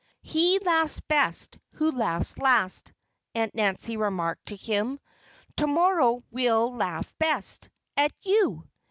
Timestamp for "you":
8.23-8.67